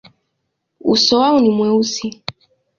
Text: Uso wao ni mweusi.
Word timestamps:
Uso 0.93 1.19
wao 1.19 1.39
ni 1.39 1.49
mweusi. 1.49 2.21